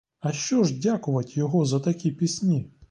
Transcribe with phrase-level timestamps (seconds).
[0.19, 2.71] А що ж, дякувать його за такі пісні?